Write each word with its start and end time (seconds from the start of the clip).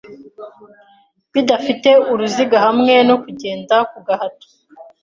bidafite 1.33 1.89
uruziga 2.11 2.57
hamwe 2.65 2.93
noKugenda 3.07 3.75
ku 3.91 3.97
gahato 4.07 4.47